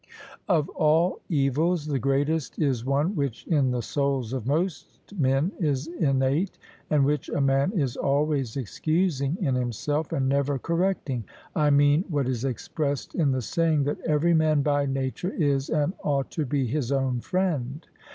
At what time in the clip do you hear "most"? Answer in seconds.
4.47-4.97